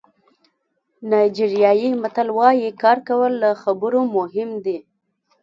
نایجیریايي 1.09 1.89
متل 2.01 2.27
وایي 2.37 2.69
کار 2.81 2.97
کول 3.07 3.31
له 3.43 3.49
خبرو 3.63 4.01
مهم 4.17 4.49
دي. 4.65 4.77